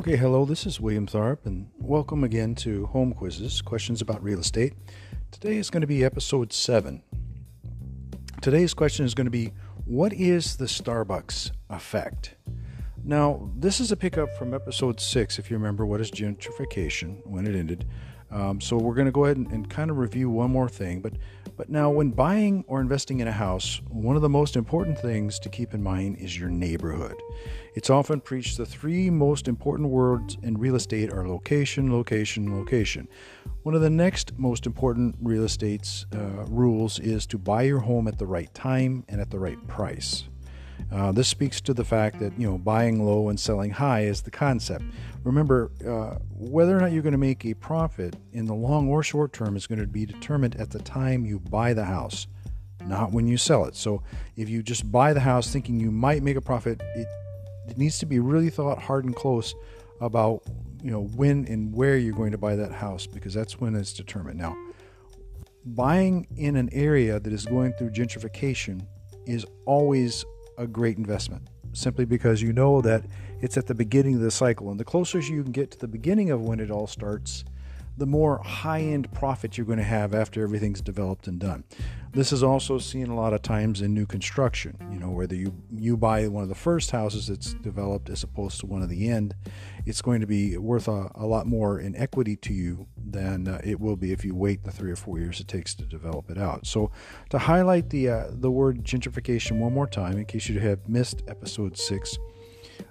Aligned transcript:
Okay, 0.00 0.16
hello, 0.16 0.46
this 0.46 0.64
is 0.64 0.80
William 0.80 1.06
Tharp, 1.06 1.44
and 1.44 1.68
welcome 1.78 2.24
again 2.24 2.54
to 2.54 2.86
Home 2.86 3.12
Quizzes 3.12 3.60
Questions 3.60 4.00
about 4.00 4.22
Real 4.22 4.40
Estate. 4.40 4.72
Today 5.30 5.58
is 5.58 5.68
going 5.68 5.82
to 5.82 5.86
be 5.86 6.02
episode 6.02 6.54
7. 6.54 7.02
Today's 8.40 8.72
question 8.72 9.04
is 9.04 9.12
going 9.12 9.26
to 9.26 9.30
be 9.30 9.52
What 9.84 10.14
is 10.14 10.56
the 10.56 10.64
Starbucks 10.64 11.50
effect? 11.68 12.34
Now, 13.04 13.50
this 13.54 13.78
is 13.78 13.92
a 13.92 13.96
pickup 13.96 14.34
from 14.38 14.54
episode 14.54 15.00
6, 15.00 15.38
if 15.38 15.50
you 15.50 15.58
remember 15.58 15.84
what 15.84 16.00
is 16.00 16.10
gentrification 16.10 17.20
when 17.26 17.46
it 17.46 17.54
ended. 17.54 17.86
Um, 18.30 18.60
so 18.60 18.76
we're 18.76 18.94
going 18.94 19.06
to 19.06 19.12
go 19.12 19.24
ahead 19.24 19.36
and, 19.36 19.50
and, 19.50 19.68
kind 19.68 19.90
of 19.90 19.98
review 19.98 20.30
one 20.30 20.50
more 20.50 20.68
thing. 20.68 21.00
But, 21.00 21.14
but 21.56 21.68
now, 21.68 21.90
when 21.90 22.10
buying 22.10 22.64
or 22.68 22.80
investing 22.80 23.20
in 23.20 23.26
a 23.26 23.32
house, 23.32 23.80
one 23.88 24.14
of 24.14 24.22
the 24.22 24.28
most 24.28 24.56
important 24.56 24.98
things 24.98 25.38
to 25.40 25.48
keep 25.48 25.74
in 25.74 25.82
mind 25.82 26.18
is 26.18 26.38
your 26.38 26.48
neighborhood. 26.48 27.16
It's 27.74 27.90
often 27.90 28.20
preached 28.20 28.56
the 28.56 28.66
three 28.66 29.10
most 29.10 29.48
important 29.48 29.88
words 29.90 30.36
in 30.42 30.58
real 30.58 30.76
estate 30.76 31.12
are 31.12 31.28
location, 31.28 31.92
location, 31.92 32.56
location. 32.56 33.08
One 33.64 33.74
of 33.74 33.80
the 33.80 33.90
next 33.90 34.38
most 34.38 34.64
important 34.64 35.16
real 35.20 35.44
estate's 35.44 36.06
uh, 36.14 36.46
rules 36.48 36.98
is 36.98 37.26
to 37.26 37.38
buy 37.38 37.62
your 37.62 37.80
home 37.80 38.08
at 38.08 38.18
the 38.18 38.26
right 38.26 38.52
time 38.54 39.04
and 39.08 39.20
at 39.20 39.30
the 39.30 39.38
right 39.38 39.64
price. 39.66 40.29
Uh, 40.92 41.12
this 41.12 41.28
speaks 41.28 41.60
to 41.60 41.74
the 41.74 41.84
fact 41.84 42.18
that 42.18 42.32
you 42.38 42.48
know 42.48 42.58
buying 42.58 43.04
low 43.04 43.28
and 43.28 43.38
selling 43.38 43.70
high 43.70 44.02
is 44.02 44.22
the 44.22 44.30
concept. 44.30 44.84
Remember, 45.24 45.70
uh, 45.86 46.18
whether 46.30 46.76
or 46.76 46.80
not 46.80 46.92
you're 46.92 47.02
going 47.02 47.12
to 47.12 47.18
make 47.18 47.44
a 47.44 47.54
profit 47.54 48.16
in 48.32 48.46
the 48.46 48.54
long 48.54 48.88
or 48.88 49.02
short 49.02 49.32
term 49.32 49.56
is 49.56 49.66
going 49.66 49.80
to 49.80 49.86
be 49.86 50.06
determined 50.06 50.56
at 50.56 50.70
the 50.70 50.78
time 50.80 51.24
you 51.24 51.38
buy 51.38 51.74
the 51.74 51.84
house, 51.84 52.26
not 52.86 53.12
when 53.12 53.26
you 53.26 53.36
sell 53.36 53.64
it. 53.66 53.76
So, 53.76 54.02
if 54.36 54.48
you 54.48 54.62
just 54.62 54.90
buy 54.90 55.12
the 55.12 55.20
house 55.20 55.52
thinking 55.52 55.78
you 55.78 55.90
might 55.90 56.22
make 56.22 56.36
a 56.36 56.40
profit, 56.40 56.80
it, 56.94 57.06
it 57.68 57.78
needs 57.78 57.98
to 57.98 58.06
be 58.06 58.18
really 58.18 58.50
thought 58.50 58.80
hard 58.80 59.04
and 59.04 59.14
close 59.14 59.54
about 60.00 60.42
you 60.82 60.90
know 60.90 61.02
when 61.02 61.46
and 61.46 61.74
where 61.74 61.96
you're 61.96 62.14
going 62.14 62.32
to 62.32 62.38
buy 62.38 62.56
that 62.56 62.72
house 62.72 63.06
because 63.06 63.34
that's 63.34 63.60
when 63.60 63.74
it's 63.74 63.92
determined. 63.92 64.38
Now, 64.38 64.56
buying 65.64 66.26
in 66.36 66.56
an 66.56 66.68
area 66.72 67.20
that 67.20 67.32
is 67.32 67.46
going 67.46 67.72
through 67.74 67.90
gentrification 67.90 68.86
is 69.26 69.44
always 69.66 70.24
a 70.60 70.66
great 70.66 70.98
investment 70.98 71.48
simply 71.72 72.04
because 72.04 72.42
you 72.42 72.52
know 72.52 72.80
that 72.82 73.04
it's 73.40 73.56
at 73.56 73.66
the 73.66 73.74
beginning 73.74 74.16
of 74.16 74.20
the 74.20 74.30
cycle. 74.30 74.70
And 74.70 74.78
the 74.78 74.84
closer 74.84 75.18
you 75.20 75.42
can 75.42 75.52
get 75.52 75.70
to 75.70 75.78
the 75.78 75.88
beginning 75.88 76.30
of 76.30 76.42
when 76.42 76.60
it 76.60 76.70
all 76.70 76.86
starts, 76.86 77.44
the 77.96 78.06
more 78.06 78.38
high 78.38 78.80
end 78.80 79.10
profit 79.12 79.56
you're 79.56 79.66
going 79.66 79.78
to 79.78 79.84
have 79.84 80.14
after 80.14 80.42
everything's 80.42 80.80
developed 80.80 81.26
and 81.26 81.38
done. 81.38 81.64
This 82.12 82.32
is 82.32 82.42
also 82.42 82.78
seen 82.78 83.06
a 83.06 83.14
lot 83.14 83.32
of 83.32 83.42
times 83.42 83.82
in 83.82 83.94
new 83.94 84.04
construction, 84.04 84.76
you 84.92 84.98
know, 84.98 85.10
whether 85.10 85.36
you, 85.36 85.54
you 85.70 85.96
buy 85.96 86.26
one 86.26 86.42
of 86.42 86.48
the 86.48 86.56
first 86.56 86.90
houses 86.90 87.28
that's 87.28 87.54
developed 87.54 88.10
as 88.10 88.24
opposed 88.24 88.58
to 88.60 88.66
one 88.66 88.82
of 88.82 88.88
the 88.88 89.08
end, 89.08 89.34
it's 89.86 90.02
going 90.02 90.20
to 90.20 90.26
be 90.26 90.56
worth 90.56 90.88
a, 90.88 91.08
a 91.14 91.24
lot 91.24 91.46
more 91.46 91.78
in 91.78 91.94
equity 91.94 92.34
to 92.34 92.52
you 92.52 92.88
than 92.96 93.46
uh, 93.46 93.60
it 93.62 93.78
will 93.78 93.94
be 93.94 94.10
if 94.10 94.24
you 94.24 94.34
wait 94.34 94.64
the 94.64 94.72
three 94.72 94.90
or 94.90 94.96
four 94.96 95.20
years 95.20 95.38
it 95.38 95.46
takes 95.46 95.72
to 95.76 95.84
develop 95.84 96.30
it 96.30 96.38
out. 96.38 96.66
So, 96.66 96.90
to 97.30 97.38
highlight 97.38 97.90
the, 97.90 98.08
uh, 98.08 98.26
the 98.32 98.50
word 98.50 98.82
gentrification 98.82 99.60
one 99.60 99.72
more 99.72 99.86
time, 99.86 100.18
in 100.18 100.24
case 100.24 100.48
you 100.48 100.58
have 100.58 100.88
missed 100.88 101.22
episode 101.28 101.78
six, 101.78 102.18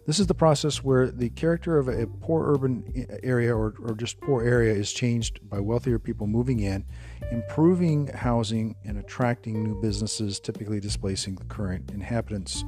this 0.05 0.19
is 0.19 0.27
the 0.27 0.33
process 0.33 0.83
where 0.83 1.09
the 1.11 1.29
character 1.29 1.77
of 1.77 1.87
a 1.87 2.07
poor 2.07 2.53
urban 2.53 3.07
area 3.23 3.55
or, 3.55 3.73
or 3.83 3.95
just 3.95 4.19
poor 4.21 4.43
area 4.43 4.73
is 4.73 4.91
changed 4.91 5.39
by 5.49 5.59
wealthier 5.59 5.99
people 5.99 6.27
moving 6.27 6.59
in, 6.59 6.85
improving 7.31 8.07
housing 8.07 8.75
and 8.85 8.97
attracting 8.97 9.63
new 9.63 9.79
businesses, 9.81 10.39
typically 10.39 10.79
displacing 10.79 11.35
the 11.35 11.45
current 11.45 11.91
inhabitants 11.91 12.63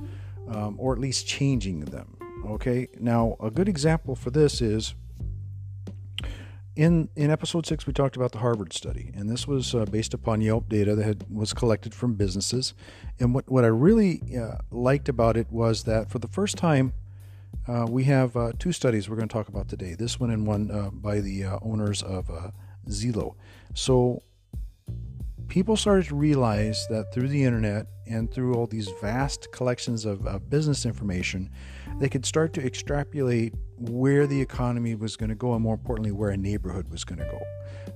um, 0.49 0.75
or 0.79 0.93
at 0.93 0.99
least 0.99 1.27
changing 1.27 1.81
them. 1.81 2.17
Okay, 2.45 2.87
now 2.99 3.35
a 3.39 3.51
good 3.51 3.69
example 3.69 4.15
for 4.15 4.31
this 4.31 4.61
is 4.61 4.95
in 6.75 7.09
in 7.15 7.29
episode 7.29 7.65
six 7.65 7.85
we 7.85 7.93
talked 7.93 8.15
about 8.15 8.31
the 8.31 8.39
Harvard 8.39 8.73
study, 8.73 9.11
and 9.15 9.29
this 9.29 9.47
was 9.47 9.75
uh, 9.75 9.85
based 9.85 10.13
upon 10.13 10.41
Yelp 10.41 10.69
data 10.69 10.95
that 10.95 11.03
had, 11.03 11.25
was 11.29 11.53
collected 11.53 11.93
from 11.93 12.13
businesses. 12.15 12.73
And 13.19 13.33
what 13.35 13.49
what 13.49 13.63
I 13.63 13.67
really 13.67 14.21
uh, 14.37 14.57
liked 14.71 15.09
about 15.09 15.37
it 15.37 15.51
was 15.51 15.83
that 15.83 16.09
for 16.09 16.19
the 16.19 16.27
first 16.27 16.57
time 16.57 16.93
uh, 17.67 17.85
we 17.89 18.03
have 18.05 18.35
uh, 18.35 18.51
two 18.59 18.71
studies 18.71 19.09
we're 19.09 19.15
going 19.15 19.27
to 19.27 19.33
talk 19.33 19.47
about 19.47 19.67
today. 19.67 19.95
This 19.95 20.19
one 20.19 20.31
and 20.31 20.45
one 20.47 20.71
uh, 20.71 20.89
by 20.91 21.19
the 21.19 21.45
uh, 21.45 21.59
owners 21.61 22.01
of 22.01 22.29
uh, 22.29 22.51
Zillow. 22.87 23.35
So 23.73 24.23
people 25.47 25.75
started 25.75 26.05
to 26.07 26.15
realize 26.15 26.87
that 26.89 27.13
through 27.13 27.27
the 27.27 27.43
internet 27.43 27.85
and 28.07 28.31
through 28.31 28.55
all 28.55 28.67
these 28.67 28.89
vast 29.01 29.51
collections 29.51 30.05
of, 30.05 30.25
of 30.25 30.49
business 30.49 30.85
information, 30.85 31.49
they 31.99 32.09
could 32.09 32.25
start 32.25 32.53
to 32.53 32.65
extrapolate 32.65 33.53
where 33.77 34.25
the 34.27 34.39
economy 34.41 34.95
was 34.95 35.15
going 35.15 35.29
to 35.29 35.35
go, 35.35 35.53
and 35.53 35.61
more 35.61 35.75
importantly, 35.75 36.11
where 36.11 36.29
a 36.29 36.37
neighborhood 36.37 36.89
was 36.89 37.03
going 37.03 37.19
to 37.19 37.25
go. 37.25 37.41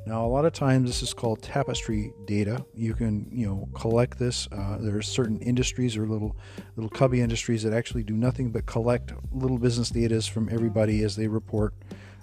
Now, 0.06 0.24
a 0.24 0.28
lot 0.28 0.46
of 0.46 0.54
times 0.54 0.88
this 0.88 1.02
is 1.02 1.14
called 1.14 1.42
tapestry 1.42 2.14
data. 2.26 2.64
You 2.76 2.94
can, 2.94 3.28
you 3.32 3.48
know, 3.48 3.68
collect 3.74 4.20
this. 4.20 4.48
Uh, 4.52 4.78
there 4.80 4.96
are 4.96 5.02
certain 5.02 5.40
industries 5.40 5.98
or 5.98 6.08
little, 6.08 6.36
little 6.76 6.92
cubby 6.92 7.22
industries 7.22 7.64
that 7.64 7.74
actually 7.74 8.04
do 8.04 8.14
nothing 8.14 8.52
but 8.52 8.68
collect 8.68 9.14
little 9.32 9.58
business 9.58 9.90
data 9.90 10.22
from 10.22 10.48
everybody 10.50 11.04
as 11.04 11.16
they 11.16 11.28
report 11.28 11.74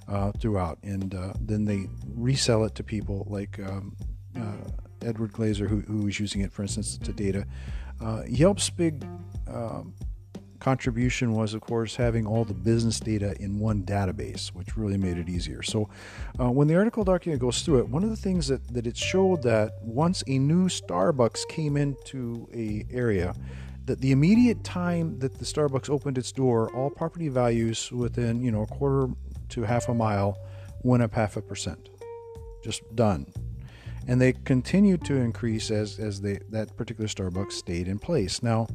uh, 0.08 0.30
throughout, 0.32 0.78
and 0.82 1.14
uh, 1.14 1.32
then 1.40 1.64
they 1.64 1.88
resell 2.14 2.64
it 2.64 2.74
to 2.74 2.84
people 2.84 3.26
like 3.28 3.58
um, 3.60 3.96
uh, 4.36 4.68
Edward 5.02 5.32
Glaeser, 5.32 5.68
who, 5.68 5.80
who 5.80 6.06
is 6.06 6.20
using 6.20 6.40
it, 6.40 6.52
for 6.52 6.62
instance, 6.62 6.98
to 6.98 7.12
data. 7.12 7.46
Uh, 8.00 8.22
Yelp's 8.28 8.70
big 8.70 9.04
um, 9.48 9.94
contribution 10.62 11.32
was, 11.32 11.54
of 11.54 11.60
course, 11.60 11.96
having 11.96 12.24
all 12.24 12.44
the 12.44 12.54
business 12.54 13.00
data 13.00 13.34
in 13.42 13.58
one 13.58 13.82
database, 13.82 14.48
which 14.48 14.76
really 14.76 14.96
made 14.96 15.18
it 15.18 15.28
easier. 15.28 15.60
So, 15.60 15.88
uh, 16.38 16.50
when 16.50 16.68
the 16.68 16.76
article 16.76 17.02
document 17.02 17.40
goes 17.40 17.62
through 17.62 17.80
it, 17.80 17.88
one 17.88 18.04
of 18.04 18.10
the 18.10 18.16
things 18.16 18.46
that, 18.46 18.72
that 18.72 18.86
it 18.86 18.96
showed 18.96 19.42
that 19.42 19.72
once 19.82 20.22
a 20.28 20.38
new 20.38 20.68
Starbucks 20.68 21.48
came 21.48 21.76
into 21.76 22.48
a 22.54 22.86
area, 22.92 23.34
that 23.86 24.00
the 24.00 24.12
immediate 24.12 24.62
time 24.62 25.18
that 25.18 25.36
the 25.36 25.44
Starbucks 25.44 25.90
opened 25.90 26.16
its 26.16 26.30
door, 26.30 26.72
all 26.76 26.90
property 26.90 27.28
values 27.28 27.90
within 27.90 28.40
you 28.40 28.52
know 28.52 28.62
a 28.62 28.66
quarter 28.68 29.12
to 29.48 29.62
half 29.62 29.88
a 29.88 29.94
mile 29.94 30.38
went 30.84 31.02
up 31.02 31.12
half 31.12 31.36
a 31.36 31.42
percent. 31.42 31.88
Just 32.62 32.82
done 32.94 33.26
and 34.08 34.20
they 34.20 34.32
continued 34.32 35.04
to 35.04 35.14
increase 35.14 35.70
as 35.70 35.98
as 35.98 36.20
they, 36.20 36.38
that 36.50 36.76
particular 36.76 37.08
Starbucks 37.08 37.52
stayed 37.52 37.88
in 37.88 37.98
place. 37.98 38.42
Now, 38.42 38.66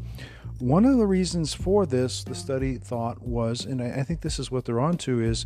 one 0.59 0.85
of 0.85 0.97
the 0.97 1.05
reasons 1.05 1.53
for 1.53 1.85
this, 1.85 2.23
the 2.23 2.35
study 2.35 2.77
thought 2.77 3.21
was, 3.21 3.65
and 3.65 3.81
I, 3.81 4.03
think 4.03 4.21
this 4.21 4.39
is 4.39 4.49
what 4.49 4.65
they're 4.65 4.79
onto, 4.79 5.19
is 5.19 5.45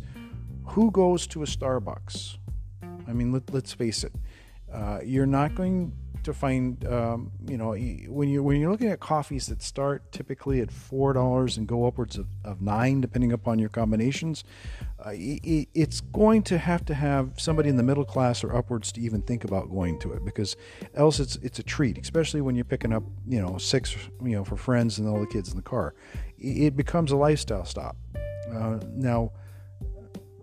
who 0.68 0.90
goes 0.90 1.26
to 1.28 1.42
a 1.42 1.46
Starbucks. 1.46 2.38
I 3.06 3.12
mean, 3.12 3.32
let, 3.32 3.54
us 3.54 3.72
face 3.72 4.04
it. 4.04 4.12
Uh, 4.72 5.00
you're 5.04 5.26
not 5.26 5.54
going 5.54 5.92
to 6.24 6.32
find, 6.32 6.84
um, 6.86 7.32
you 7.48 7.56
know, 7.56 7.74
when 8.08 8.28
you 8.28 8.42
when 8.42 8.60
you're 8.60 8.70
looking 8.70 8.88
at 8.88 9.00
coffees 9.00 9.46
that 9.46 9.62
start 9.62 10.10
typically 10.12 10.60
at 10.60 10.70
four 10.70 11.12
dollars 11.12 11.56
and 11.56 11.66
go 11.66 11.86
upwards 11.86 12.16
of, 12.18 12.26
of 12.44 12.60
nine, 12.60 13.00
depending 13.00 13.32
upon 13.32 13.58
your 13.58 13.68
combinations, 13.68 14.44
uh, 15.04 15.10
it, 15.12 15.68
it's 15.74 16.00
going 16.00 16.42
to 16.42 16.58
have 16.58 16.84
to 16.84 16.94
have 16.94 17.32
somebody 17.36 17.68
in 17.68 17.76
the 17.76 17.82
middle 17.82 18.04
class 18.04 18.44
or 18.44 18.54
upwards 18.54 18.92
to 18.92 19.00
even 19.00 19.22
think 19.22 19.44
about 19.44 19.70
going 19.70 19.98
to 19.98 20.12
it, 20.12 20.24
because 20.24 20.56
else 20.94 21.20
it's 21.20 21.36
it's 21.36 21.58
a 21.58 21.62
treat, 21.62 21.98
especially 21.98 22.40
when 22.40 22.54
you're 22.54 22.64
picking 22.64 22.92
up, 22.92 23.02
you 23.26 23.40
know, 23.40 23.58
six, 23.58 23.96
you 24.22 24.36
know, 24.36 24.44
for 24.44 24.56
friends 24.56 24.98
and 24.98 25.08
all 25.08 25.20
the 25.20 25.26
kids 25.26 25.50
in 25.50 25.56
the 25.56 25.62
car. 25.62 25.94
It 26.38 26.76
becomes 26.76 27.12
a 27.12 27.16
lifestyle 27.16 27.64
stop. 27.64 27.96
Uh, 28.52 28.80
now, 28.94 29.32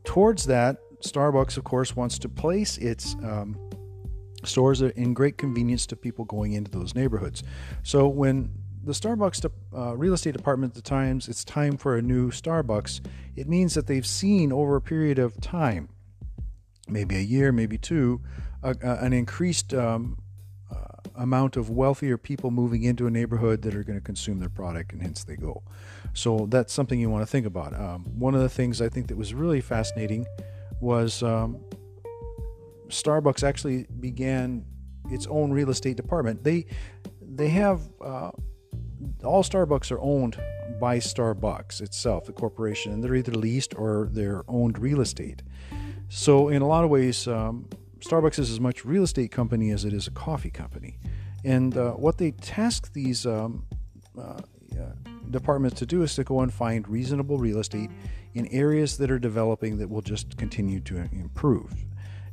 towards 0.04 0.46
that, 0.46 0.78
Starbucks, 1.02 1.58
of 1.58 1.64
course, 1.64 1.96
wants 1.96 2.18
to 2.20 2.30
place 2.30 2.78
its 2.78 3.16
um, 3.24 3.58
stores 4.44 4.82
are 4.82 4.90
in 4.90 5.14
great 5.14 5.38
convenience 5.38 5.86
to 5.88 5.96
people 5.96 6.26
going 6.26 6.54
into 6.54 6.72
those 6.72 6.96
neighborhoods. 6.96 7.44
So 7.84 8.08
when 8.08 8.52
the 8.84 8.94
Starbucks 8.94 9.50
uh, 9.76 9.96
real 9.98 10.14
estate 10.14 10.36
department 10.36 10.72
at 10.72 10.76
the 10.84 10.90
times 10.90 11.28
it's 11.28 11.44
time 11.44 11.78
for 11.78 11.98
a 11.98 12.02
new 12.02 12.32
Starbucks, 12.32 13.06
it 13.36 13.48
means 13.48 13.74
that 13.74 13.88
they've 13.88 14.06
seen 14.06 14.52
over 14.52 14.76
a 14.76 14.82
period 14.82 15.20
of 15.20 15.40
time, 15.42 15.90
maybe 16.88 17.16
a 17.16 17.22
year, 17.22 17.52
maybe 17.52 17.78
two, 17.78 18.22
an 18.64 19.14
increased 19.14 19.74
um, 19.74 20.18
uh, 20.72 20.76
amount 21.16 21.58
of 21.58 21.70
wealthier 21.70 22.18
people 22.18 22.52
moving 22.52 22.84
into 22.84 23.08
a 23.08 23.12
neighborhood 23.12 23.62
that 23.62 23.76
are 23.76 23.84
going 23.84 23.98
to 23.98 24.04
consume 24.04 24.40
their 24.40 24.50
product, 24.50 24.94
and 24.94 25.02
hence 25.02 25.24
they 25.24 25.36
go. 25.36 25.64
So 26.14 26.48
that's 26.50 26.74
something 26.74 27.00
you 27.00 27.10
want 27.10 27.22
to 27.22 27.32
think 27.32 27.46
about. 27.46 27.74
Um, 27.74 28.06
one 28.18 28.36
of 28.36 28.42
the 28.42 28.50
things 28.50 28.82
I 28.82 28.90
think 28.90 29.08
that 29.08 29.18
was 29.18 29.34
really 29.34 29.62
fascinating 29.62 30.26
was 30.82 31.24
um, 31.24 31.60
Starbucks 32.90 33.44
actually 33.44 33.86
began 34.00 34.66
its 35.10 35.28
own 35.28 35.52
real 35.52 35.70
estate 35.70 35.98
department. 35.98 36.44
They 36.44 36.66
they 37.22 37.50
have 37.50 37.82
uh, 38.04 38.32
all 39.24 39.44
Starbucks 39.44 39.92
are 39.92 40.02
owned 40.02 40.38
by 40.80 41.00
Starbucks 41.00 41.82
itself, 41.82 42.26
the 42.26 42.34
corporation, 42.34 42.92
and 42.92 43.04
they're 43.04 43.16
either 43.16 43.34
leased 43.34 43.74
or 43.76 44.10
they're 44.12 44.44
owned 44.48 44.78
real 44.78 45.02
estate. 45.02 45.42
So 46.10 46.50
in 46.50 46.62
a 46.62 46.68
lot 46.68 46.84
of 46.84 46.90
ways, 46.90 47.28
um, 47.28 47.70
Starbucks 48.00 48.40
is 48.40 48.50
as 48.52 48.60
much 48.60 48.86
real 48.86 49.04
estate 49.04 49.32
company 49.32 49.72
as 49.72 49.86
it 49.86 49.94
is 49.94 50.08
a 50.08 50.12
coffee 50.12 50.50
company. 50.50 51.00
And 51.44 51.78
uh, 51.78 51.92
what 51.92 52.18
they 52.18 52.32
task 52.32 52.94
these 52.94 53.26
um, 53.26 53.66
uh, 54.20 54.40
departments 55.30 55.80
to 55.80 55.86
do 55.86 56.02
is 56.02 56.16
to 56.16 56.24
go 56.24 56.42
and 56.42 56.54
find 56.54 56.88
reasonable 56.88 57.38
real 57.38 57.60
estate 57.60 57.90
in 58.34 58.48
areas 58.48 58.98
that 58.98 59.12
are 59.12 59.20
developing 59.20 59.78
that 59.78 59.90
will 59.90 60.02
just 60.02 60.38
continue 60.38 60.80
to 60.82 60.98
improve. 61.12 61.74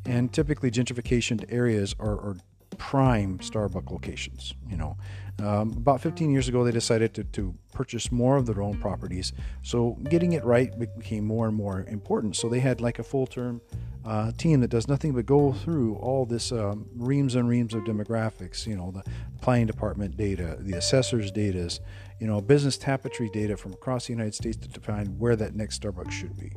And 0.06 0.32
typically, 0.32 0.70
gentrification 0.70 1.44
areas 1.48 1.94
are, 1.98 2.14
are 2.14 2.36
prime 2.78 3.38
Starbucks 3.38 3.90
locations. 3.90 4.54
You 4.68 4.76
know, 4.76 4.96
um, 5.38 5.72
about 5.72 6.00
15 6.00 6.30
years 6.30 6.48
ago, 6.48 6.64
they 6.64 6.72
decided 6.72 7.14
to, 7.14 7.24
to 7.24 7.54
purchase 7.72 8.10
more 8.10 8.36
of 8.36 8.46
their 8.46 8.62
own 8.62 8.78
properties. 8.78 9.32
So 9.62 9.98
getting 10.08 10.32
it 10.32 10.44
right 10.44 10.76
became 10.78 11.26
more 11.26 11.46
and 11.46 11.56
more 11.56 11.84
important. 11.88 12.36
So 12.36 12.48
they 12.48 12.60
had 12.60 12.80
like 12.80 12.98
a 12.98 13.02
full 13.02 13.26
term 13.26 13.60
uh, 14.04 14.32
team 14.32 14.60
that 14.60 14.68
does 14.68 14.88
nothing 14.88 15.12
but 15.12 15.26
go 15.26 15.52
through 15.52 15.96
all 15.96 16.24
this 16.24 16.52
um, 16.52 16.88
reams 16.94 17.34
and 17.34 17.48
reams 17.48 17.74
of 17.74 17.82
demographics. 17.84 18.66
You 18.66 18.76
know, 18.76 18.92
the 18.92 19.04
planning 19.40 19.66
department 19.66 20.16
data, 20.16 20.56
the 20.60 20.76
assessor's 20.76 21.30
data, 21.30 21.78
you 22.20 22.26
know, 22.26 22.40
business 22.40 22.78
tapestry 22.78 23.28
data 23.32 23.56
from 23.56 23.72
across 23.72 24.06
the 24.06 24.12
United 24.12 24.34
States 24.34 24.56
to 24.58 24.68
define 24.68 25.18
where 25.18 25.36
that 25.36 25.54
next 25.54 25.82
Starbucks 25.82 26.12
should 26.12 26.36
be. 26.38 26.52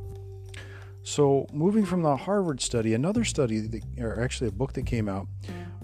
So, 1.01 1.47
moving 1.53 1.85
from 1.85 2.01
the 2.01 2.15
Harvard 2.15 2.61
study, 2.61 2.93
another 2.93 3.23
study, 3.23 3.59
that, 3.59 3.83
or 3.99 4.21
actually 4.21 4.49
a 4.49 4.51
book 4.51 4.73
that 4.73 4.85
came 4.85 5.07
out, 5.07 5.27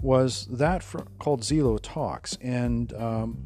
was 0.00 0.46
that 0.46 0.82
for, 0.82 1.04
called 1.18 1.40
Zillow 1.42 1.78
Talks. 1.82 2.36
And 2.40 2.92
um, 2.94 3.38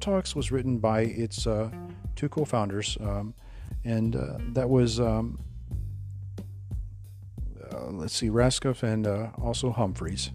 Talks 0.00 0.34
was 0.34 0.50
written 0.50 0.78
by 0.78 1.02
its 1.02 1.46
uh, 1.46 1.70
two 2.16 2.28
co 2.28 2.44
founders, 2.44 2.98
um, 3.00 3.34
and 3.84 4.16
uh, 4.16 4.38
that 4.52 4.68
was, 4.68 5.00
um, 5.00 5.38
uh, 7.72 7.90
let's 7.90 8.14
see, 8.14 8.28
Rascoff 8.28 8.82
and 8.82 9.06
uh, 9.06 9.30
also 9.40 9.70
Humphries. 9.70 10.30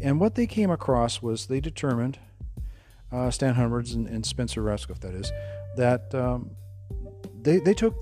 And 0.00 0.20
what 0.20 0.36
they 0.36 0.46
came 0.46 0.70
across 0.70 1.20
was 1.20 1.46
they 1.46 1.60
determined, 1.60 2.18
uh, 3.12 3.30
Stan 3.30 3.54
Humphries 3.54 3.92
and, 3.92 4.06
and, 4.06 4.24
Spencer 4.24 4.62
Rascoff, 4.62 5.00
that 5.00 5.14
is, 5.14 5.32
that 5.76 6.14
um, 6.14 6.50
they, 7.42 7.58
they 7.58 7.74
took 7.74 7.94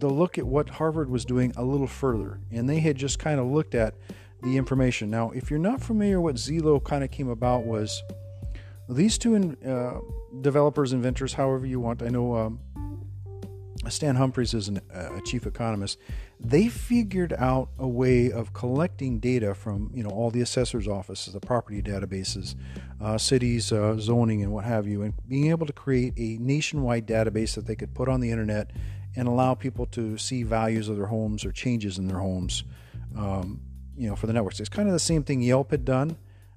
the 0.00 0.08
look 0.08 0.38
at 0.38 0.46
what 0.46 0.68
Harvard 0.68 1.10
was 1.10 1.24
doing 1.24 1.52
a 1.56 1.64
little 1.64 1.86
further, 1.86 2.40
and 2.50 2.68
they 2.68 2.80
had 2.80 2.96
just 2.96 3.18
kind 3.18 3.38
of 3.38 3.46
looked 3.46 3.74
at 3.74 3.94
the 4.42 4.56
information. 4.56 5.10
Now, 5.10 5.30
if 5.30 5.50
you're 5.50 5.58
not 5.60 5.82
familiar, 5.82 6.20
what 6.20 6.36
Zillow 6.36 6.82
kind 6.82 7.04
of 7.04 7.10
came 7.10 7.28
about 7.28 7.64
was 7.64 8.02
these 8.88 9.18
two 9.18 9.56
uh, 9.66 10.00
developers, 10.40 10.92
inventors, 10.92 11.34
however 11.34 11.66
you 11.66 11.78
want. 11.78 12.02
I 12.02 12.08
know 12.08 12.34
um, 12.34 12.60
Stan 13.88 14.16
Humphries 14.16 14.54
is 14.54 14.68
an, 14.68 14.80
uh, 14.94 15.16
a 15.16 15.20
chief 15.22 15.46
economist. 15.46 15.98
They 16.38 16.68
figured 16.68 17.34
out 17.34 17.68
a 17.78 17.86
way 17.86 18.32
of 18.32 18.52
collecting 18.54 19.20
data 19.20 19.54
from 19.54 19.90
you 19.94 20.02
know 20.02 20.10
all 20.10 20.30
the 20.30 20.40
assessors' 20.40 20.88
offices, 20.88 21.34
the 21.34 21.40
property 21.40 21.82
databases, 21.82 22.54
uh, 23.00 23.18
cities, 23.18 23.70
uh, 23.72 23.98
zoning, 23.98 24.42
and 24.42 24.52
what 24.52 24.64
have 24.64 24.86
you, 24.86 25.02
and 25.02 25.14
being 25.28 25.50
able 25.50 25.66
to 25.66 25.72
create 25.72 26.14
a 26.16 26.38
nationwide 26.38 27.06
database 27.06 27.54
that 27.54 27.66
they 27.66 27.76
could 27.76 27.94
put 27.94 28.08
on 28.08 28.20
the 28.20 28.30
internet 28.30 28.70
and 29.16 29.28
allow 29.28 29.54
people 29.54 29.86
to 29.86 30.16
see 30.18 30.42
values 30.42 30.88
of 30.88 30.96
their 30.96 31.06
homes 31.06 31.44
or 31.44 31.52
changes 31.52 31.98
in 31.98 32.06
their 32.06 32.18
homes. 32.18 32.64
Um, 33.16 33.60
you 33.96 34.08
know, 34.08 34.16
for 34.16 34.26
the 34.26 34.32
networks, 34.32 34.60
it's 34.60 34.68
kind 34.68 34.88
of 34.88 34.92
the 34.92 35.00
same 35.00 35.22
thing 35.22 35.42
Yelp 35.42 35.72
had 35.72 35.84
done, 35.84 36.16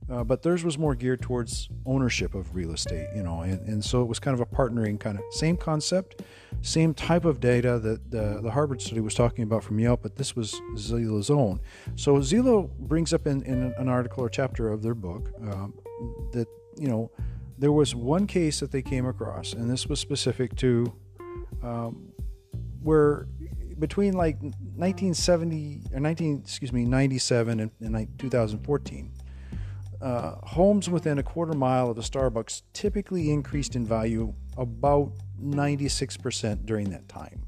uh, 0.09 0.23
but 0.23 0.43
theirs 0.43 0.63
was 0.63 0.77
more 0.77 0.95
geared 0.95 1.21
towards 1.21 1.67
ownership 1.85 2.35
of 2.35 2.55
real 2.55 2.71
estate. 2.71 3.07
You 3.15 3.23
know, 3.23 3.41
and, 3.41 3.59
and 3.67 3.83
so 3.83 4.01
it 4.01 4.05
was 4.05 4.19
kind 4.19 4.33
of 4.33 4.41
a 4.41 4.45
partnering 4.45 4.99
kind 4.99 5.17
of 5.17 5.23
same 5.31 5.57
concept, 5.57 6.21
same 6.61 6.93
type 6.93 7.25
of 7.25 7.39
data 7.39 7.79
that 7.79 8.11
the, 8.11 8.39
the 8.41 8.51
Harvard 8.51 8.81
study 8.81 9.01
was 9.01 9.13
talking 9.13 9.43
about 9.43 9.63
from 9.63 9.79
Yelp, 9.79 10.03
but 10.03 10.15
this 10.15 10.35
was 10.35 10.53
Zillow's 10.75 11.29
own. 11.29 11.59
So 11.95 12.15
Zillow 12.17 12.69
brings 12.77 13.13
up 13.13 13.27
in, 13.27 13.41
in 13.43 13.73
an 13.77 13.89
article 13.89 14.23
or 14.23 14.29
chapter 14.29 14.69
of 14.69 14.81
their 14.83 14.95
book 14.95 15.31
um, 15.41 15.73
that 16.31 16.47
you 16.77 16.87
know 16.87 17.11
there 17.57 17.71
was 17.71 17.95
one 17.95 18.27
case 18.27 18.59
that 18.59 18.71
they 18.71 18.81
came 18.81 19.05
across, 19.05 19.53
and 19.53 19.69
this 19.69 19.87
was 19.87 19.99
specific 19.99 20.55
to 20.57 20.93
um, 21.61 22.12
where 22.83 23.27
between 23.79 24.13
like 24.13 24.39
1970 24.41 25.81
or 25.93 25.99
19 25.99 26.41
excuse 26.43 26.71
me 26.71 26.85
97 26.85 27.59
and, 27.59 27.71
and 27.81 28.19
2014 28.19 29.11
uh, 30.01 30.35
homes 30.43 30.89
within 30.89 31.17
a 31.17 31.23
quarter 31.23 31.53
mile 31.53 31.89
of 31.89 31.95
the 31.95 32.01
starbucks 32.01 32.63
typically 32.73 33.31
increased 33.31 33.75
in 33.75 33.85
value 33.85 34.33
about 34.57 35.13
96% 35.41 36.65
during 36.65 36.89
that 36.89 37.07
time. 37.07 37.43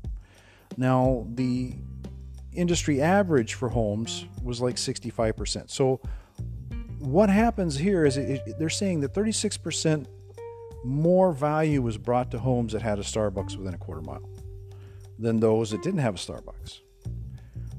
Now 0.78 1.28
the 1.36 1.74
industry 2.54 3.02
average 3.02 3.54
for 3.56 3.70
homes 3.70 4.26
was 4.42 4.62
like 4.62 4.76
65% 4.76 5.70
so 5.70 6.00
what 7.00 7.30
happens 7.30 7.78
here 7.78 8.06
is 8.06 8.18
it, 8.18 8.42
it, 8.48 8.60
they're 8.60 8.70
saying 8.70 9.02
that 9.02 9.14
36% 9.14 10.08
more 10.84 11.34
value 11.34 11.82
was 11.82 11.98
brought 11.98 12.32
to 12.32 12.40
homes 12.40 12.74
that 12.74 12.82
had 12.82 12.98
a 12.98 13.02
starbucks 13.02 13.58
within 13.58 13.74
a 13.74 13.78
quarter 13.78 14.02
mile 14.02 14.24
than 15.20 15.40
those 15.40 15.72
that 15.72 15.82
didn't 15.82 16.00
have 16.00 16.16
a 16.16 16.18
Starbucks. 16.18 16.80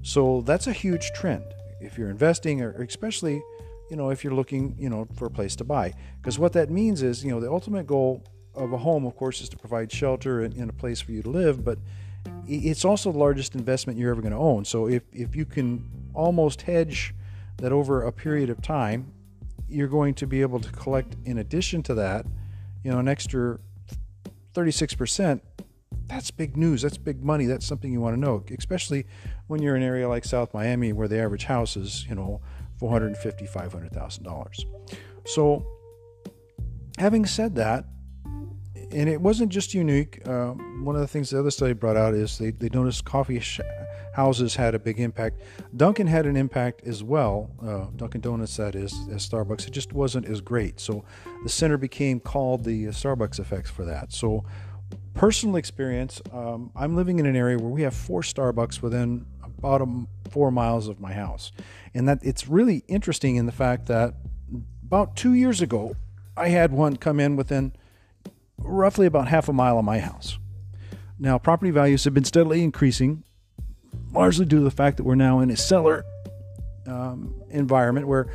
So 0.02 0.42
that's 0.42 0.66
a 0.66 0.72
huge 0.72 1.12
trend. 1.12 1.44
If 1.80 1.98
you're 1.98 2.10
investing 2.10 2.62
or 2.62 2.70
especially 2.82 3.42
you 3.90 3.96
know 3.96 4.10
if 4.10 4.24
you're 4.24 4.34
looking 4.34 4.74
you 4.78 4.88
know 4.88 5.06
for 5.16 5.26
a 5.26 5.30
place 5.30 5.56
to 5.56 5.64
buy. 5.64 5.92
Because 6.20 6.38
what 6.38 6.52
that 6.54 6.70
means 6.70 7.02
is 7.02 7.24
you 7.24 7.30
know 7.30 7.40
the 7.40 7.50
ultimate 7.50 7.86
goal 7.86 8.24
of 8.54 8.72
a 8.72 8.78
home 8.78 9.04
of 9.04 9.16
course 9.16 9.40
is 9.40 9.48
to 9.50 9.56
provide 9.56 9.92
shelter 9.92 10.42
and, 10.42 10.54
and 10.54 10.70
a 10.70 10.72
place 10.72 11.00
for 11.00 11.12
you 11.12 11.22
to 11.22 11.28
live 11.28 11.62
but 11.62 11.78
it's 12.48 12.84
also 12.84 13.12
the 13.12 13.18
largest 13.18 13.54
investment 13.54 13.98
you're 13.98 14.10
ever 14.10 14.20
going 14.20 14.32
to 14.32 14.38
own. 14.38 14.64
So 14.64 14.88
if, 14.88 15.02
if 15.12 15.36
you 15.36 15.44
can 15.44 16.10
almost 16.14 16.62
hedge 16.62 17.14
that 17.58 17.72
over 17.72 18.02
a 18.02 18.12
period 18.12 18.50
of 18.50 18.60
time 18.62 19.12
you're 19.68 19.88
going 19.88 20.14
to 20.14 20.26
be 20.26 20.40
able 20.42 20.60
to 20.60 20.70
collect 20.70 21.16
in 21.24 21.38
addition 21.38 21.82
to 21.82 21.94
that 21.94 22.24
you 22.84 22.90
know 22.90 22.98
an 22.98 23.08
extra 23.08 23.58
36% 24.54 25.40
that's 26.08 26.30
big 26.30 26.56
news. 26.56 26.82
That's 26.82 26.98
big 26.98 27.24
money. 27.24 27.46
That's 27.46 27.66
something 27.66 27.92
you 27.92 28.00
want 28.00 28.14
to 28.14 28.20
know, 28.20 28.44
especially 28.56 29.06
when 29.46 29.62
you're 29.62 29.76
in 29.76 29.82
an 29.82 29.88
area 29.88 30.08
like 30.08 30.24
South 30.24 30.54
Miami 30.54 30.92
where 30.92 31.08
the 31.08 31.18
average 31.18 31.44
house 31.44 31.76
is, 31.76 32.06
you 32.08 32.14
know, 32.14 32.40
four 32.78 32.90
hundred 32.90 33.16
fifty, 33.16 33.46
five 33.46 33.72
hundred 33.72 33.92
thousand 33.92 34.24
dollars. 34.24 34.64
So, 35.24 35.66
having 36.98 37.26
said 37.26 37.54
that, 37.56 37.84
and 38.92 39.08
it 39.08 39.20
wasn't 39.20 39.50
just 39.50 39.74
unique. 39.74 40.26
Uh, 40.26 40.52
one 40.82 40.94
of 40.94 41.00
the 41.00 41.08
things 41.08 41.30
the 41.30 41.40
other 41.40 41.50
study 41.50 41.72
brought 41.72 41.96
out 41.96 42.14
is 42.14 42.38
they, 42.38 42.52
they 42.52 42.68
noticed 42.68 43.04
coffee 43.04 43.40
sh- 43.40 43.60
houses 44.14 44.54
had 44.54 44.74
a 44.74 44.78
big 44.78 45.00
impact. 45.00 45.40
Dunkin' 45.76 46.06
had 46.06 46.24
an 46.24 46.36
impact 46.36 46.82
as 46.86 47.02
well. 47.02 47.50
Uh, 47.60 47.86
Dunkin' 47.96 48.20
Donuts, 48.20 48.56
that 48.56 48.74
is, 48.74 48.94
as 49.10 49.28
Starbucks. 49.28 49.66
It 49.66 49.72
just 49.72 49.92
wasn't 49.92 50.26
as 50.26 50.40
great. 50.40 50.78
So 50.78 51.04
the 51.42 51.48
center 51.48 51.76
became 51.76 52.20
called 52.20 52.64
the 52.64 52.86
Starbucks 52.86 53.40
effects 53.40 53.70
for 53.70 53.84
that. 53.84 54.12
So 54.12 54.44
personal 55.14 55.56
experience, 55.56 56.20
um, 56.32 56.70
I'm 56.76 56.94
living 56.94 57.18
in 57.18 57.26
an 57.26 57.36
area 57.36 57.58
where 57.58 57.70
we 57.70 57.82
have 57.82 57.94
four 57.94 58.22
Starbucks 58.22 58.82
within 58.82 59.26
about 59.58 59.80
a, 59.80 60.06
four 60.30 60.50
miles 60.50 60.88
of 60.88 61.00
my 61.00 61.12
house, 61.12 61.52
and 61.94 62.08
that 62.08 62.18
it's 62.22 62.46
really 62.46 62.84
interesting 62.88 63.36
in 63.36 63.46
the 63.46 63.52
fact 63.52 63.86
that 63.86 64.14
about 64.84 65.16
two 65.16 65.32
years 65.32 65.60
ago, 65.60 65.96
I 66.36 66.48
had 66.48 66.72
one 66.72 66.96
come 66.96 67.18
in 67.18 67.36
within 67.36 67.72
roughly 68.58 69.06
about 69.06 69.28
half 69.28 69.48
a 69.48 69.52
mile 69.52 69.78
of 69.78 69.84
my 69.84 69.98
house. 69.98 70.38
Now, 71.18 71.38
property 71.38 71.70
values 71.70 72.04
have 72.04 72.12
been 72.12 72.24
steadily 72.24 72.62
increasing, 72.62 73.24
largely 74.12 74.44
due 74.44 74.58
to 74.58 74.64
the 74.64 74.70
fact 74.70 74.98
that 74.98 75.04
we're 75.04 75.14
now 75.14 75.40
in 75.40 75.50
a 75.50 75.56
seller 75.56 76.04
um, 76.86 77.34
environment 77.50 78.06
where 78.06 78.28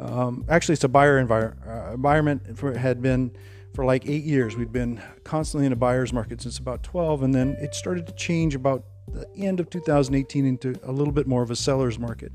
um, 0.00 0.44
actually 0.48 0.72
it's 0.74 0.84
a 0.84 0.88
buyer 0.88 1.24
envir- 1.24 1.54
uh, 1.66 1.94
environment 1.94 2.58
for, 2.58 2.76
had 2.76 3.02
been 3.02 3.36
for 3.74 3.84
like 3.84 4.08
eight 4.08 4.24
years. 4.24 4.56
We'd 4.56 4.72
been 4.72 5.00
constantly 5.24 5.66
in 5.66 5.72
a 5.72 5.76
buyer's 5.76 6.12
market 6.12 6.42
since 6.42 6.58
about 6.58 6.82
12, 6.82 7.22
and 7.22 7.34
then 7.34 7.56
it 7.60 7.74
started 7.74 8.06
to 8.06 8.12
change 8.12 8.54
about 8.54 8.84
the 9.08 9.26
end 9.36 9.60
of 9.60 9.68
2018 9.68 10.46
into 10.46 10.74
a 10.84 10.92
little 10.92 11.12
bit 11.12 11.26
more 11.26 11.42
of 11.42 11.50
a 11.50 11.56
seller's 11.56 11.98
market 11.98 12.32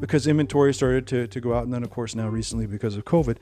because 0.00 0.26
inventory 0.26 0.72
started 0.74 1.06
to, 1.08 1.26
to 1.26 1.40
go 1.40 1.54
out, 1.54 1.64
and 1.64 1.72
then, 1.72 1.82
of 1.82 1.90
course, 1.90 2.14
now 2.14 2.28
recently 2.28 2.66
because 2.66 2.96
of 2.96 3.04
COVID. 3.04 3.38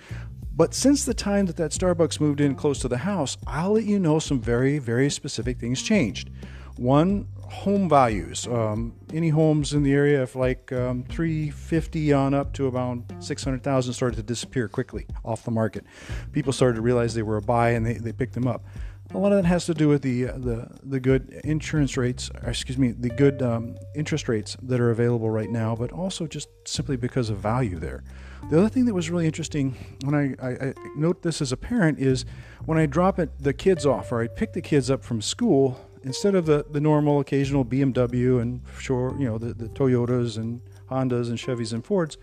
But 0.55 0.75
since 0.75 1.05
the 1.05 1.15
time 1.15 1.47
that 1.47 1.57
that 1.57 1.71
Starbucks 1.71 2.21
moved 2.21 2.41
in 2.41 2.55
close 2.55 2.81
to 2.81 2.89
the 2.89 2.99
house, 2.99 3.37
I'll 3.47 3.73
let 3.73 3.85
you 3.85 3.99
know 3.99 4.19
some 4.19 4.41
very, 4.41 4.79
very 4.79 5.11
specific 5.11 5.59
things 5.59 5.81
changed. 5.83 6.31
One, 6.77 7.29
home 7.51 7.89
values. 7.89 8.47
Um, 8.47 8.95
any 9.13 9.29
homes 9.29 9.75
in 9.75 9.83
the 9.83 9.93
area 9.93 10.23
of 10.23 10.37
like 10.37 10.73
um, 10.73 11.05
350 11.05 12.13
on 12.13 12.33
up 12.33 12.53
to 12.55 12.67
about 12.67 12.99
600,000 13.19 13.93
started 13.93 14.17
to 14.17 14.23
disappear 14.23 14.69
quickly 14.69 15.07
off 15.25 15.45
the 15.45 15.51
market. 15.51 15.85
People 16.33 16.53
started 16.53 16.77
to 16.77 16.83
realize 16.83 17.15
they 17.15 17.23
were 17.23 17.37
a 17.37 17.43
buy 17.43 17.71
and 17.71 17.85
they, 17.85 17.95
they 17.95 18.13
picked 18.13 18.35
them 18.35 18.47
up. 18.47 18.65
A 19.13 19.19
lot 19.19 19.33
of 19.33 19.43
that 19.43 19.49
has 19.49 19.67
to 19.67 19.75
do 19.75 19.89
with 19.89 20.03
the 20.03 20.29
uh, 20.29 20.39
the 20.39 20.69
the 20.85 21.01
good 21.01 21.41
insurance 21.43 21.97
rates, 21.97 22.31
excuse 22.45 22.79
me, 22.79 22.93
the 22.93 23.09
good 23.09 23.43
um, 23.43 23.75
interest 23.97 24.29
rates 24.29 24.57
that 24.63 24.79
are 24.79 24.93
available 24.93 25.29
right 25.29 25.51
now, 25.51 25.75
but 25.75 25.91
also 25.91 26.29
just 26.29 26.49
simply 26.65 26.97
because 26.97 27.29
of 27.29 27.39
value 27.39 27.81
there. 27.81 28.05
The 28.51 28.59
other 28.59 28.69
thing 28.69 28.85
that 28.85 28.95
was 28.95 29.11
really 29.11 29.27
interesting 29.27 29.77
when 30.05 30.15
I, 30.15 30.35
I, 30.41 30.51
I 30.69 30.75
note 30.97 31.23
this 31.23 31.43
as 31.43 31.51
a 31.51 31.57
parent 31.57 31.99
is 31.99 32.25
when 32.67 32.79
I 32.79 32.87
drop 32.87 33.19
it, 33.19 33.31
the 33.39 33.53
kids 33.53 33.85
off 33.85 34.13
or 34.13 34.23
I 34.23 34.29
pick 34.29 34.53
the 34.53 34.63
kids 34.63 34.93
up 34.93 35.03
from 35.03 35.21
school, 35.21 35.90
instead 36.03 36.35
of 36.35 36.47
the, 36.47 36.65
the 36.71 36.81
normal 36.81 37.21
occasional 37.21 37.65
BMW 37.65 38.41
and 38.41 38.63
sure, 38.79 39.15
you 39.19 39.27
know, 39.27 39.39
the, 39.39 39.55
the 39.55 39.69
Toyotas 39.69 40.37
and 40.37 40.61
Hondas 40.91 41.29
and 41.29 41.39
Chevys 41.39 41.73
and 41.73 41.85
Fords, 41.85 42.17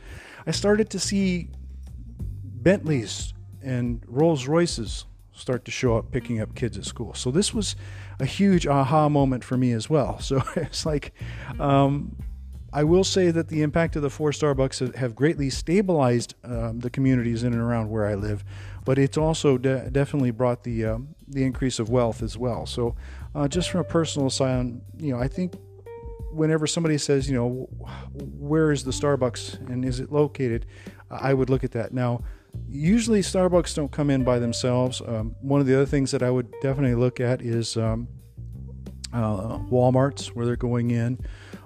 I 0.46 0.51
started 0.51 0.89
to 0.91 1.00
see 1.00 1.50
Bentleys 2.43 3.34
and 3.62 4.03
Rolls 4.07 4.48
Royces 4.48 5.05
start 5.31 5.65
to 5.65 5.72
show 5.72 5.98
up 5.98 6.12
picking 6.12 6.41
up 6.41 6.55
kids 6.55 6.77
at 6.77 6.86
school. 6.86 7.13
So 7.13 7.29
this 7.31 7.53
was 7.53 7.75
a 8.19 8.25
huge 8.25 8.65
aha 8.65 9.07
moment 9.07 9.43
for 9.43 9.57
me 9.57 9.72
as 9.72 9.89
well. 9.89 10.19
So 10.27 10.43
it's 10.55 10.86
like, 10.86 11.13
um, 11.60 12.15
I 12.74 12.84
will 12.84 13.03
say 13.03 13.31
that 13.31 13.48
the 13.48 13.62
impact 13.62 13.96
of 13.96 14.01
the 14.01 14.10
four 14.10 14.31
Starbucks 14.31 14.96
have 14.96 15.15
greatly 15.15 15.50
stabilized 15.50 16.36
um, 16.43 16.79
the 16.79 16.89
communities 16.89 17.43
in 17.43 17.53
and 17.53 17.62
around 17.62 17.89
where 17.89 18.05
I 18.05 18.15
live, 18.15 18.43
but 18.84 19.00
it's 19.00 19.17
also 19.17 19.57
de- 19.57 19.89
definitely 19.89 20.31
brought 20.31 20.63
the 20.63 20.86
um, 20.86 21.15
the 21.27 21.43
increase 21.43 21.79
of 21.79 21.89
wealth 21.89 22.24
as 22.24 22.38
well. 22.38 22.65
So, 22.65 22.96
uh, 23.36 23.48
just 23.48 23.69
from 23.69 23.81
a 23.81 23.86
personal 23.86 24.29
side, 24.29 24.79
you 24.98 25.13
know, 25.13 25.19
I 25.19 25.27
think 25.27 25.53
whenever 26.31 26.67
somebody 26.67 26.98
says, 26.98 27.29
you 27.29 27.36
know, 27.36 27.67
where 28.13 28.72
is 28.72 28.84
the 28.84 28.91
Starbucks 28.91 29.69
and 29.69 29.84
is 29.84 30.00
it 30.00 30.12
located, 30.12 30.65
I 31.10 31.34
would 31.34 31.50
look 31.50 31.63
at 31.63 31.72
that. 31.72 31.93
Now, 31.93 32.24
usually 32.67 33.22
Starbucks 33.22 33.75
don't 33.75 33.91
come 33.91 34.10
in 34.10 34.24
by 34.24 34.39
themselves. 34.39 35.01
Um, 35.05 35.36
one 35.41 35.62
of 35.62 35.67
the 35.67 35.75
other 35.75 35.86
things 35.86 36.12
that 36.12 36.24
I 36.24 36.29
would 36.29 36.51
definitely 36.62 36.96
look 36.96 37.19
at 37.19 37.41
is 37.41 37.77
um, 37.77 38.07
uh, 39.13 39.60
Walmart's 39.69 40.36
where 40.36 40.46
they're 40.46 40.55
going 40.55 40.91
in. 40.91 41.19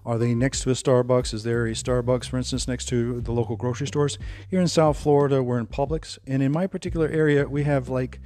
Are 0.06 0.18
they 0.18 0.34
next 0.34 0.62
to 0.62 0.72
a 0.72 0.74
Starbucks? 0.74 1.34
Is 1.34 1.44
there 1.44 1.68
a 1.68 1.72
Starbucks, 1.72 2.28
for 2.28 2.38
instance, 2.38 2.68
next 2.68 2.86
to 2.86 3.22
the 3.22 3.32
local 3.32 3.56
grocery 3.56 3.88
stores? 3.88 4.18
Here 4.50 4.60
in 4.60 4.68
South 4.68 4.98
Florida, 4.98 5.44
we're 5.44 5.60
in 5.60 5.68
Publix, 5.68 6.18
and 6.26 6.42
in 6.42 6.52
my 6.52 6.66
particular 6.66 7.08
area, 7.08 7.48
we 7.48 7.64
have 7.64 7.88
like 7.88 8.20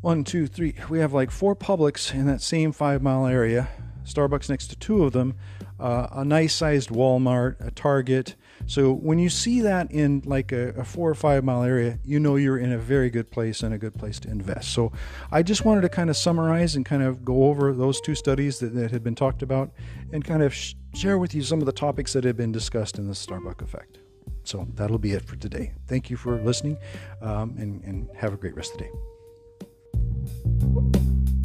one, 0.00 0.24
two, 0.24 0.46
three. 0.46 0.74
We 0.88 1.00
have 1.00 1.12
like 1.12 1.30
four 1.30 1.56
Publix 1.56 2.14
in 2.14 2.26
that 2.26 2.40
same 2.40 2.72
five 2.72 3.02
mile 3.02 3.26
area. 3.26 3.68
Starbucks 4.04 4.48
next 4.48 4.68
to 4.68 4.76
two 4.76 5.04
of 5.04 5.12
them, 5.12 5.34
uh, 5.78 6.08
a 6.12 6.24
nice 6.24 6.54
sized 6.54 6.88
Walmart, 6.88 7.56
a 7.60 7.70
Target. 7.70 8.36
So 8.66 8.92
when 8.92 9.18
you 9.18 9.28
see 9.28 9.60
that 9.60 9.90
in 9.90 10.22
like 10.24 10.50
a, 10.50 10.70
a, 10.70 10.84
four 10.84 11.10
or 11.10 11.14
five 11.14 11.44
mile 11.44 11.62
area, 11.62 11.98
you 12.04 12.18
know 12.18 12.36
you're 12.36 12.58
in 12.58 12.72
a 12.72 12.78
very 12.78 13.10
good 13.10 13.30
place 13.30 13.62
and 13.62 13.74
a 13.74 13.78
good 13.78 13.94
place 13.94 14.18
to 14.20 14.30
invest. 14.30 14.72
So 14.72 14.92
I 15.30 15.42
just 15.42 15.64
wanted 15.64 15.82
to 15.82 15.88
kind 15.88 16.10
of 16.10 16.16
summarize 16.16 16.74
and 16.74 16.84
kind 16.84 17.02
of 17.02 17.24
go 17.24 17.44
over 17.44 17.72
those 17.72 18.00
two 18.00 18.14
studies 18.14 18.58
that, 18.60 18.74
that 18.74 18.90
had 18.90 19.04
been 19.04 19.14
talked 19.14 19.42
about 19.42 19.72
and 20.12 20.24
kind 20.24 20.42
of 20.42 20.54
sh- 20.54 20.74
share 20.94 21.18
with 21.18 21.34
you 21.34 21.42
some 21.42 21.60
of 21.60 21.66
the 21.66 21.72
topics 21.72 22.14
that 22.14 22.24
have 22.24 22.36
been 22.36 22.52
discussed 22.52 22.98
in 22.98 23.06
the 23.06 23.14
Starbucks 23.14 23.62
effect. 23.62 23.98
So 24.44 24.66
that'll 24.74 24.98
be 24.98 25.12
it 25.12 25.24
for 25.26 25.36
today. 25.36 25.74
Thank 25.86 26.08
you 26.08 26.16
for 26.16 26.40
listening 26.40 26.78
um, 27.20 27.56
and, 27.58 27.84
and 27.84 28.08
have 28.16 28.32
a 28.32 28.36
great 28.36 28.56
rest 28.56 28.72
of 28.72 28.78
the 28.78 28.84
day. 28.84 29.17
Thank 30.60 30.96
you. 30.96 31.37